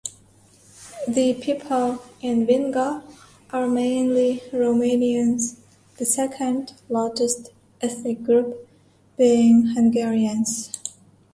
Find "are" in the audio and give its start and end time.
3.51-3.67